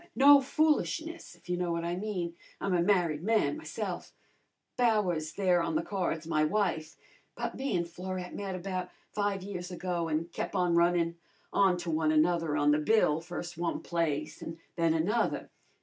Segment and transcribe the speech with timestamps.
[0.15, 2.35] No foolishness, if you know what I mean.
[2.59, 4.13] I'm a married man myse'f
[4.75, 6.97] Bowers there on the card's my wife
[7.35, 11.17] but me an' Florette met about five years ago, an' kep' on runnin'
[11.53, 15.51] on to one another on the bill, first one place an' then another.